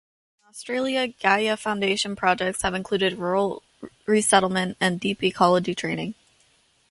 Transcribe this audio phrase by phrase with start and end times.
[0.43, 3.61] In Australia, "Gaia Foundation" projects have included rural
[4.07, 6.15] resettlement and deep ecology training.